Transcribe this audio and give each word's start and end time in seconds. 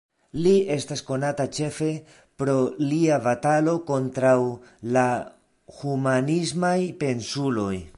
Li 0.45 0.51
estas 0.75 1.03
konata 1.09 1.45
ĉefe 1.57 1.89
pro 2.41 2.55
lia 2.87 3.21
batalo 3.29 3.77
kontraŭ 3.93 4.35
la 4.97 5.07
humanismaj 5.79 6.79
pensuloj. 7.05 7.75